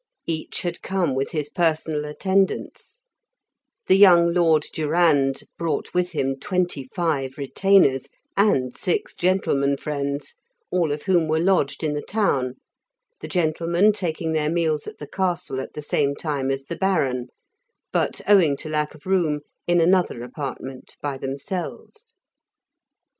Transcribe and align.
Each 0.25 0.61
had 0.63 0.81
come 0.81 1.13
with 1.13 1.29
his 1.29 1.47
personal 1.47 2.05
attendants; 2.05 3.03
the 3.85 3.97
young 3.97 4.33
Lord 4.33 4.65
Durand 4.73 5.43
brought 5.59 5.93
with 5.93 6.13
him 6.13 6.39
twenty 6.39 6.85
five 6.85 7.37
retainers, 7.37 8.07
and 8.35 8.75
six 8.75 9.13
gentlemen 9.13 9.77
friends, 9.77 10.37
all 10.71 10.91
of 10.91 11.03
whom 11.03 11.27
were 11.27 11.39
lodged 11.39 11.83
in 11.83 11.93
the 11.93 12.01
town, 12.01 12.55
the 13.19 13.27
gentlemen 13.27 13.91
taking 13.93 14.31
their 14.33 14.49
meals 14.49 14.87
at 14.87 14.97
the 14.97 15.05
castle 15.05 15.61
at 15.61 15.73
the 15.73 15.83
same 15.83 16.15
time 16.15 16.49
as 16.49 16.65
the 16.65 16.75
Baron, 16.77 17.27
but, 17.93 18.21
owing 18.27 18.57
to 18.57 18.69
lack 18.69 18.95
of 18.95 19.05
room, 19.05 19.41
in 19.67 19.79
another 19.79 20.23
apartment 20.23 20.95
by 20.99 21.15
themselves. 21.15 22.15